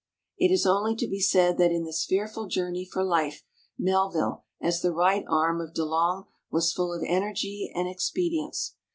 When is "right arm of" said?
4.91-5.75